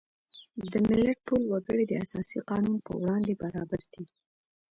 [0.71, 4.05] د ملت ټول وګړي د اساسي قانون په وړاندې برابر دي.